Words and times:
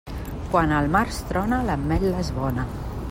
Quan 0.53 0.73
al 0.77 0.89
març 0.95 1.19
trona, 1.33 1.59
l'ametla 1.69 2.17
és 2.25 2.33
bona. 2.39 2.67